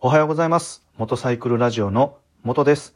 [0.00, 0.86] おはようございます。
[0.96, 2.94] 元サイクルラジオの元です。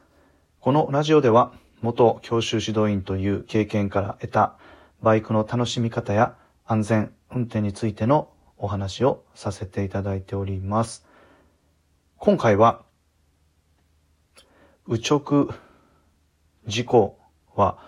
[0.60, 4.56] このラジオでは、元教習指導員という経験から得た
[5.02, 11.04] バイクの楽しみ方や安全運転についてのお話をさせていただいております。
[12.18, 12.84] 今回は、
[14.86, 15.48] 右直
[16.68, 17.18] 事故
[17.56, 17.78] は、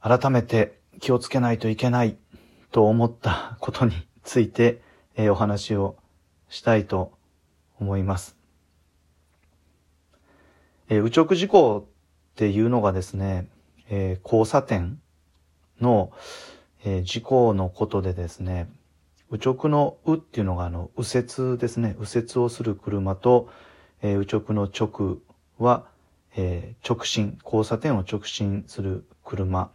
[0.00, 2.16] 改めて気をつけないといけない
[2.70, 4.82] と思ったことについて、
[5.16, 5.96] えーお話を
[6.48, 7.18] したいと
[7.80, 8.36] 思います。
[10.88, 13.48] えー右直事故っていうのがですね、
[13.88, 15.00] えー交差点
[15.80, 16.12] の、
[16.84, 18.68] えー事故のことでですね、
[19.30, 23.48] 右直の右っていうのがあの右折ですね、右折をする車と、
[24.02, 25.18] えー右直の直
[25.58, 25.86] は、
[26.36, 29.70] えー直進、交差点を直進する車。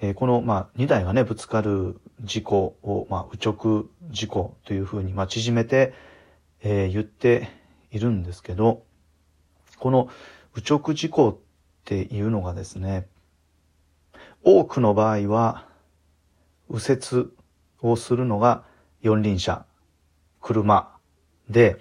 [0.00, 5.92] えーこの、まあ、2台がね、ぶつかる事故を、まあ、右直事故というふうに、まあ、縮めて、
[6.62, 7.48] えー言って
[7.90, 8.82] いるんですけど、
[9.78, 10.08] この
[10.54, 11.36] 右直事故っ
[11.84, 13.06] ていうのがですね、
[14.42, 15.66] 多くの場合は、
[16.68, 17.30] 右折
[17.80, 18.64] をするのが
[19.02, 19.64] 四輪車、
[20.40, 20.96] 車
[21.48, 21.78] で、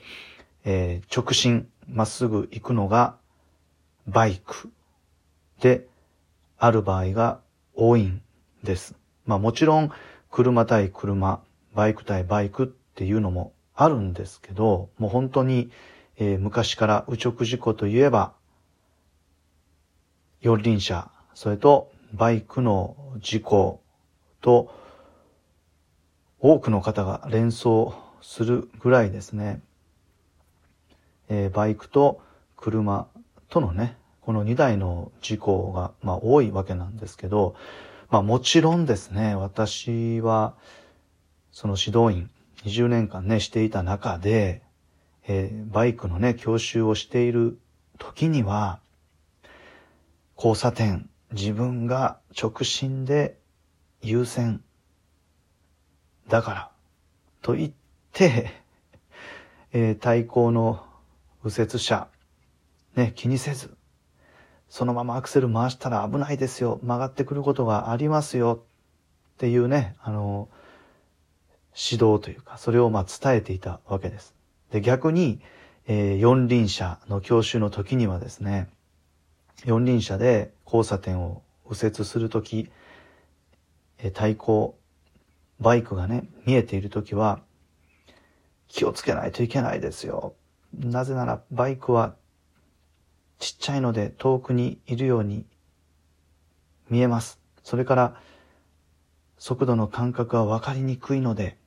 [0.63, 3.15] えー直進、まっすぐ行くのが
[4.07, 4.71] バイク
[5.61, 5.87] で
[6.57, 7.39] ある場合が
[7.75, 8.21] 多いん
[8.63, 8.95] です。
[9.25, 9.91] まあもちろん
[10.31, 11.41] 車対車、
[11.73, 15.69] バイク対バイクっていうのもあるんですけど、もう本当に、
[16.17, 18.33] えー昔から右直事故といえば、
[20.41, 23.81] 四輪車、それとバイクの事故
[24.41, 24.71] と
[26.39, 29.61] 多くの方が連想するぐらいですね、
[31.27, 32.21] えーバイクと
[32.55, 33.07] 車
[33.49, 37.55] とのね、この2台の事故が、まあ、多いわけなんですけど、
[38.09, 40.55] まあ、もちろんですね、私は、
[41.51, 42.29] その指導員、
[42.65, 44.63] 20年間ね、していた中で、
[45.27, 47.59] えーバイクのね、教習をしている
[47.99, 48.79] 時には、
[50.35, 53.37] 交差点、自分が直進で
[54.01, 54.63] 優先
[56.27, 56.71] だから、
[57.43, 57.71] と言っ
[58.11, 58.51] て、
[59.71, 60.83] えー対向の
[61.43, 62.07] 右折車、
[62.95, 63.77] ね、気にせず、
[64.69, 68.63] そのままアクセル回したら危ないですよ、曲がってくることがありますよ、
[69.35, 70.49] っていうね、あの、
[71.75, 74.33] 指導というか、それをまあ伝えていたわけです。
[74.71, 75.41] で、逆に、
[75.87, 78.69] えー四輪車の教習の時にはですね、
[79.65, 82.69] 四輪車で交差点を右折するとき、
[83.99, 84.77] えー対向、
[85.59, 87.41] バイクがね、見えているときは、
[88.67, 90.35] 気をつけないといけないですよ。
[90.77, 92.15] なぜならバイクは
[93.39, 95.45] ちっちゃいので遠くにいるように
[96.89, 97.39] 見えます。
[97.63, 98.21] それから
[99.37, 101.57] 速度の感覚は分かりにくいので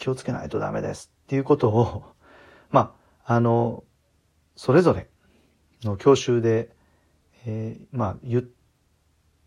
[0.00, 1.12] 気をつけないとダメです。
[1.24, 2.04] っていうことを、
[2.72, 3.84] まあ、あの、
[4.56, 5.08] それぞれ
[5.84, 6.74] の教習で、
[7.46, 8.42] えーまあ、言っ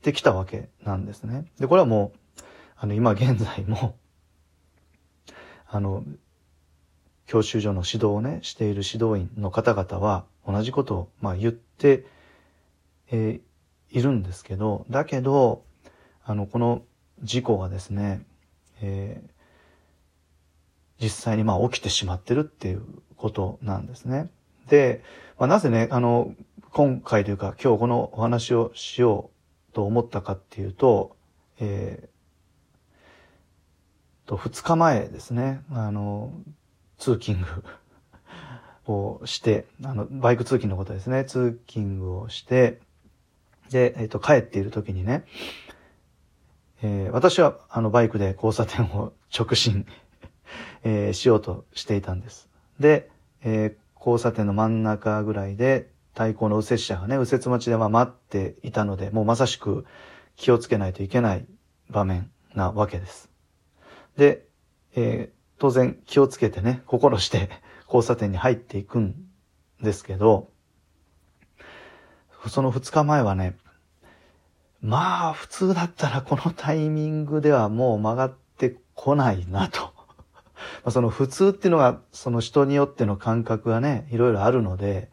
[0.01, 1.51] てきたわけなんですね。
[1.59, 2.41] で、これはもう、
[2.77, 3.97] あの、今現在も、
[5.67, 6.05] あの、
[7.25, 12.05] 教習所の指導をね、している指導員の方々は同じことを、まあ、言って、
[13.07, 13.41] えー
[13.95, 15.65] いるんですけど、だけど、
[16.23, 16.81] あの、この
[17.21, 18.25] 事故がですね、
[18.81, 19.32] えー
[21.01, 22.83] 実際にまあ起きてしまってるっていう
[23.17, 24.29] ことなんですね。
[24.67, 25.03] で、
[25.37, 26.33] まあ、なぜね、あの、
[26.71, 29.29] 今回というか今日このお話をしよ
[29.71, 31.15] うと思ったかっていうと、
[31.59, 36.33] えーと、2日前ですね、あの、
[36.97, 37.45] 通勤
[38.87, 42.79] をして、あの、バイク通勤のことですね、通勤をして、
[43.69, 45.25] で、えっ、と、帰っている時にね、
[46.81, 49.85] えー私はあのバイクで交差点を直進、
[50.83, 52.49] えーしようとしていたんです。
[52.79, 53.09] で、
[53.43, 59.85] えー交差点の真ん中ぐらいで対向の右折車がね、右折待ちでま待っていたので、もうまさしく
[60.35, 61.45] 気をつけないといけない
[61.89, 63.29] 場面なわけです。
[64.17, 64.45] で、
[64.95, 67.49] えー当然気をつけてね、心して
[67.87, 69.15] 交差点に入っていくん
[69.81, 70.49] ですけど、
[72.49, 73.55] その2日前はね、
[74.81, 79.93] まあ普通だったらこのタイミングではもう曲がってこないなと。
[80.83, 85.09] まあその普通っていうのがその人によっての感覚がね、いろいろあるので、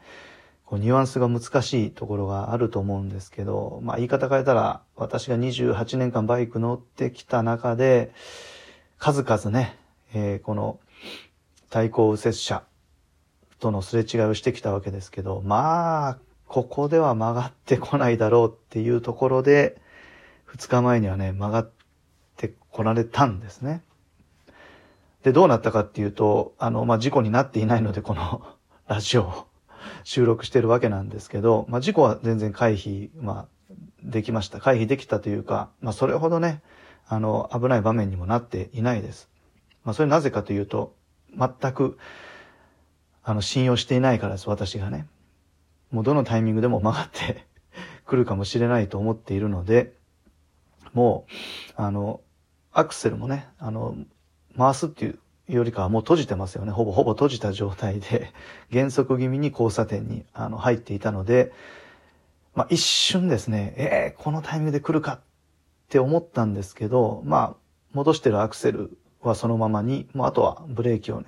[0.64, 8.12] こうニュアンスが難しいところがあると思うんですけど、まあ言い方変えたら私が28年間バイク乗ってきた中で、
[8.98, 9.76] 数々ね、
[10.14, 10.80] えーこの
[11.70, 12.64] 対向右折車
[13.60, 19.80] とのすれ違いをしてきたわけですけど、まあ、ここでは曲がってこないだろうっていうところで、
[20.52, 21.72] 2日前にはね、曲がっ
[22.36, 23.82] てこられたんですね。
[25.22, 28.42] で、どうなったかっていうと、あの、まあ、事故になっていないので、この
[28.88, 29.46] ラジオを
[30.04, 33.48] 収録してるわけなんですけど、まあ、事故は全然回避、まあ、
[34.02, 34.60] できました。
[34.60, 36.62] 回避できたというか、まあ、それほどね、
[37.06, 39.30] あの、危ない場面にもなっていないです。
[39.84, 40.94] まあ、それなぜかというと、
[41.36, 41.98] 全く、
[43.22, 45.06] あの、信用していないからです、私がね。
[45.90, 47.46] もうどのタイミングでも曲がって
[48.06, 49.94] くるかもしれないと思っているので、
[50.92, 52.20] もう、あの、
[52.72, 53.96] アクセルもね、あの、
[54.56, 55.18] 回すっていう
[55.48, 56.72] よりかはもう閉じてますよね。
[56.72, 58.32] ほぼほぼ閉じた状態で、
[58.70, 61.52] 減速気味に交差点にあの入っていたので、
[62.54, 65.20] まあ一瞬ですね、えー、このタイミングで来るかっ
[65.88, 67.56] て思ったんですけど、まあ
[67.92, 71.26] 戻してるアクセルはそのままに、もうあとはブレーキをね、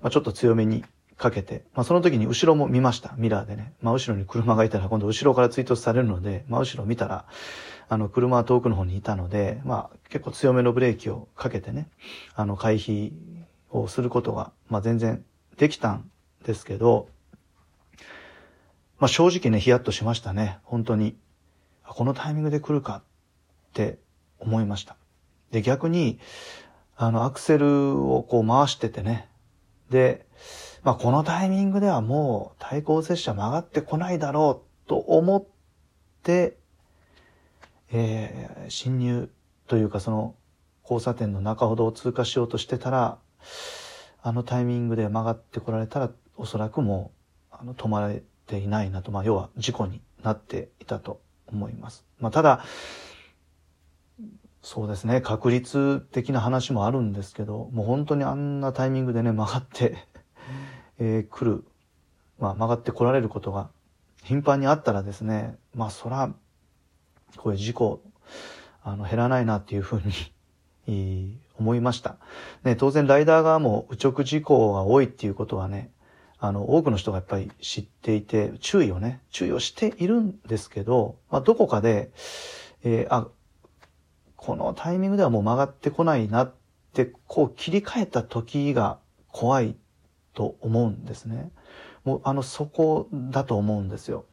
[0.00, 0.84] まあ、ちょっと強めに
[1.24, 3.14] かけて、まあ、その時に後ろも見ました。
[3.16, 3.72] ミラーでね。
[3.80, 7.24] まあ、後ろに車がいたら今度後ろから追突されるので、まあ、後ろ見たら、
[7.88, 11.88] あの、車は遠くの方にいたので、まあ、結構強めのブレーキをかけてね、
[12.34, 13.12] あの、回避
[13.70, 15.24] をすることが、まあ、全然
[15.56, 16.10] できたん
[16.44, 17.08] ですけど、
[18.98, 20.58] まあ、正直ね、ヒヤッとしましたね。
[20.62, 21.16] 本当に。
[21.86, 23.02] このタイミングで来るかっ
[23.72, 23.98] て
[24.38, 24.96] 思いました。
[25.52, 26.18] で、逆に、
[26.96, 29.28] あの、アクセルをこう回しててね。
[29.90, 30.26] で、
[30.84, 35.44] まあ、このタイミングではもう対向接車曲がってこないだろうと思っ
[36.22, 36.58] て、
[37.90, 39.30] えー、侵入
[39.66, 40.34] というかその
[40.82, 43.18] 交差点の中ほどを通過しようとしてたら、
[44.22, 47.12] あのタイミングで曲がってこられたら、おそらくも
[47.50, 52.04] う、あの、止まれていないなと、まあ、要は事故になっていたと思います。
[52.20, 52.64] まあ、ただ、
[54.62, 60.06] そうですね、確率的な話もあるんですけど、もう本当にあんなタイミングでね、曲がって
[60.98, 61.64] えー、来る、
[62.38, 63.70] まあ、曲がって来られることが
[64.24, 66.32] 頻繁にあったらですね、まあ、そら、
[67.36, 68.02] こういう事故、
[68.82, 70.02] あの、減らないなっていうふう
[70.86, 72.16] に 思いました。
[72.64, 75.90] ね、当然ライダー側も右直事故が多いっていうことはね、
[76.38, 82.10] あの、多くの人がやっぱり知っていて、注意をね、注意をしているんですけど、まあ、どこかで、
[82.82, 83.28] えー、あ、
[84.36, 86.54] このタイミングではもう曲がってこないなっ
[86.94, 88.98] て、こう切り替えた時が
[89.30, 89.76] 怖い
[90.34, 91.50] と思うんですね。
[92.04, 94.24] もうあの、そこだと思うんですよ。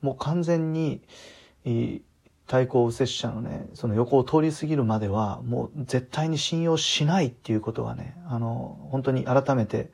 [0.00, 1.02] もう完全に、
[2.46, 9.90] 対向右折車のね、その横を通り過ぎるまでは、もう絶対に信用しないっていうことがね、あの、本当に改めて、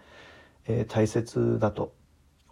[0.66, 1.94] えー、大切だと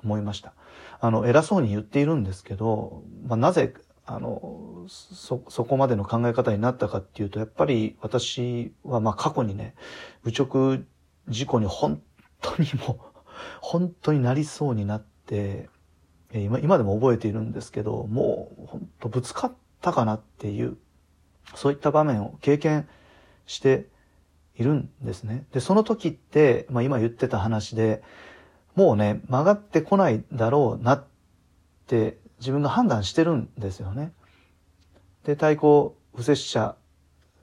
[0.03, 0.55] 思いました。
[1.01, 3.75] あの、偉そうに言っているんですけど、まあ、なぜ
[4.05, 9.75] あの、そ、そこまでの考え方になったかっていうと、やっぱり私はまあ過去にね、
[10.25, 10.81] 愚直
[11.29, 12.03] 事故に本
[12.43, 13.19] 当にもう、
[13.61, 15.71] 本当になりそうになって、
[16.35, 20.77] 今今でも覚えているんですけど、もう本当ぶつかったかなっていう、
[21.55, 22.89] そういった場面を経験
[23.47, 23.87] して
[24.57, 25.47] いるんですね。
[25.53, 28.03] で、その時って、まあ今言ってた話で、
[28.75, 31.05] もうね、曲がってこないだろうなっ
[31.87, 34.13] て自分が判断してるんですよね。
[35.25, 36.77] で、対向右折車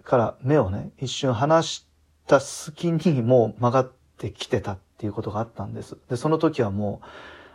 [0.03, 1.87] から目をね、一瞬離し
[2.27, 5.97] た隙にもう曲がってきてたっていうことがあったんです。
[6.09, 7.05] で、その時はもう、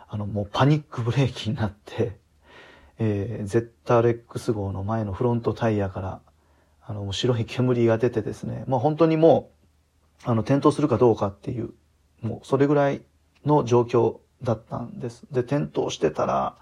[0.09, 2.17] あの、もうパニックブレーキになって、
[2.97, 6.21] えー、ZRX 号の前のフロントタイヤから、
[6.81, 9.51] あの、白い煙が出てですね、まあ本当にも
[10.25, 11.73] う、あの、転倒するかどうかっていう、
[12.21, 13.03] もうそれぐらい
[13.45, 15.27] の状況だったんです。
[15.31, 16.57] で、転倒してたら、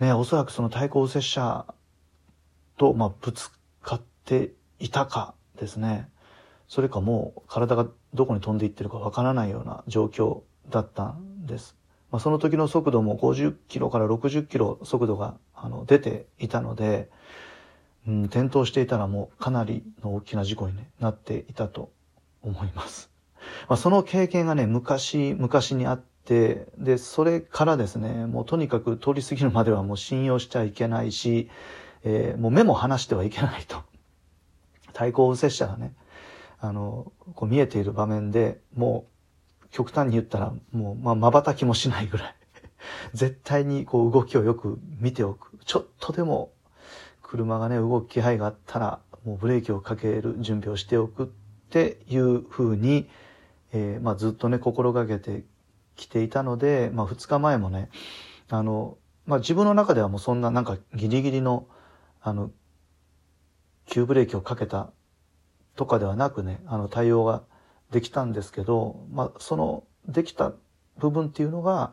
[0.00, 1.66] ね、おそらくその対向接車
[2.76, 3.50] と、まあ、ぶつ
[3.82, 6.08] かっていたかですね。
[6.68, 11.76] それかもう体がどこに飛んでいってるかわからないような状況だったんです。
[12.10, 17.10] まあ、その時の速度も50キロから60キロ速度があの出ていたので、
[18.06, 21.90] うん、転倒していたらもうかなりの大きな事故に、ね、なっていたと
[22.42, 23.10] 思います。
[23.68, 31.48] まあ、その経験がね、昔、昔にあって、で、それからですね、もうとにかく通り過ぎるまではもう信用しちゃいけないし、
[32.04, 33.82] えー、もう目も離してはいけないと。
[34.92, 35.92] 対向右折車がね、
[36.60, 39.06] あの、こう見えている場面でも
[39.64, 42.34] う極端に言ったらもう、まあ、瞬きもしないぐらい
[43.14, 45.58] 絶対にこう動きをよく見ておく。
[45.64, 46.52] ちょっとでも
[47.22, 51.26] 車がね、動く気配があったら、もうブレーキをかける準備をしておくっ
[51.70, 53.08] ていう風に、
[53.72, 55.44] えー、まあずっとね、心がけて
[55.96, 57.90] きていたので、まあ2日前もね、
[58.48, 58.96] あの、
[59.26, 61.66] まあ自分の中ではもうそんななんかギリギリの、
[62.22, 62.52] あの、
[63.86, 64.90] 急ブレーキをかけた
[65.76, 67.42] とかではなくね、あの対応が
[67.90, 70.52] できたんですけど、まあ、そのできた
[70.98, 71.92] 部分っていうのが、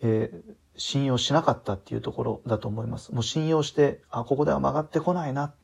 [0.00, 3.12] えー、信用しなかったっていうところだと思います。
[3.12, 5.54] もう信用して、あ、ここでは曲がってこないなっ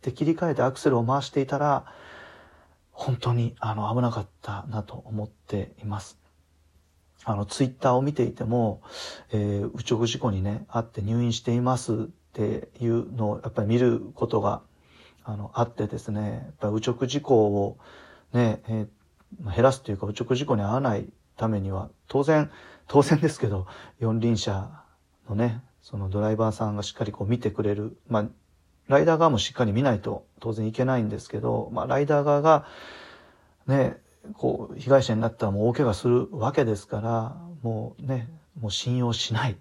[0.00, 1.84] て切り替えてアクセルを回していたら、
[2.90, 6.18] 本当にあの危なかったなと思っています。
[7.24, 8.82] あの、ツイッターを見ていても、
[9.30, 11.96] えー、右直事故にね、あって入院していますっ
[12.32, 14.62] ていうのをやっぱり見ることが、
[15.24, 17.78] あの、あってですね、やっぱり右直事故を
[18.32, 22.50] ね、えー、減らすというか、右直事故に遭わないためには、当然、
[22.88, 23.66] 当然ですけど、
[23.98, 24.84] 四輪車
[25.28, 27.96] のね、そのドライバーさんがしっかりこう見てくれる。
[28.08, 28.28] まあ、
[28.88, 32.66] ライダー側もしっかり見ないと当然いけないんですけど、まあ、ライダー側が、
[33.66, 33.96] ね、
[34.34, 38.28] こう、被害者になったらもう大怪我するわけですから、もうね、
[38.60, 39.56] もう信用しない。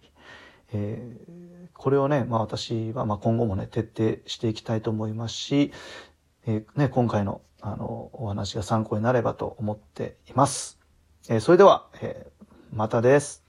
[0.74, 5.72] えー、これをね、まあ私はまあ今後もね、徹底していきたいと思いますし、
[6.46, 10.80] えー、ね、今回のあの、お話が参考になればと思っています。
[11.30, 13.41] えー、それでは、えー、またです。